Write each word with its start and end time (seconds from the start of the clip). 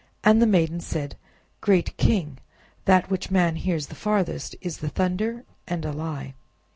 And 0.23 0.41
the 0.41 0.47
maiden 0.47 0.77
answered— 0.77 1.13
"Great 1.61 1.95
king! 1.95 2.39
that 2.85 3.11
which 3.11 3.29
man 3.29 3.55
hears 3.55 3.85
the 3.85 3.93
farthest 3.93 4.55
is 4.59 4.77
the 4.77 4.89
thunder, 4.89 5.43
and 5.67 5.85
a 5.85 5.91
lie." 5.91 6.33